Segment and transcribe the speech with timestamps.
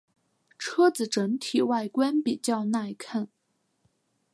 [0.57, 3.29] 车子整体外观比较耐看。